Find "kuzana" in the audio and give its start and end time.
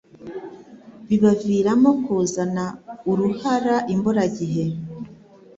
2.03-2.65